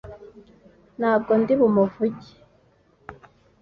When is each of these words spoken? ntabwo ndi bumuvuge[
ntabwo 0.99 1.31
ndi 1.49 1.53
bumuvuge[ 1.59 2.31